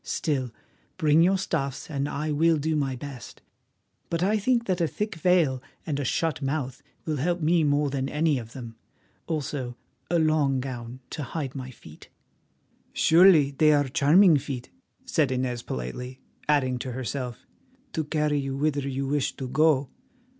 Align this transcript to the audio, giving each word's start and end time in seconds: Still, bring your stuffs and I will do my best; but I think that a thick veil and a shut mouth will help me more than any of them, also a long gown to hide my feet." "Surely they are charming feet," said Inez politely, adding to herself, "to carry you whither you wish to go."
Still, 0.03 0.49
bring 0.97 1.21
your 1.21 1.37
stuffs 1.37 1.87
and 1.87 2.09
I 2.09 2.31
will 2.31 2.57
do 2.57 2.75
my 2.75 2.95
best; 2.95 3.43
but 4.09 4.23
I 4.23 4.39
think 4.39 4.65
that 4.65 4.81
a 4.81 4.87
thick 4.87 5.13
veil 5.13 5.61
and 5.85 5.99
a 5.99 6.03
shut 6.03 6.41
mouth 6.41 6.81
will 7.05 7.17
help 7.17 7.39
me 7.39 7.63
more 7.63 7.91
than 7.91 8.09
any 8.09 8.39
of 8.39 8.53
them, 8.53 8.77
also 9.27 9.77
a 10.09 10.17
long 10.17 10.59
gown 10.59 11.01
to 11.11 11.21
hide 11.21 11.53
my 11.53 11.69
feet." 11.69 12.09
"Surely 12.93 13.51
they 13.51 13.73
are 13.73 13.87
charming 13.87 14.37
feet," 14.37 14.71
said 15.05 15.31
Inez 15.31 15.61
politely, 15.61 16.19
adding 16.49 16.79
to 16.79 16.93
herself, 16.93 17.45
"to 17.93 18.03
carry 18.03 18.39
you 18.39 18.57
whither 18.57 18.87
you 18.89 19.05
wish 19.05 19.35
to 19.35 19.47
go." 19.47 19.91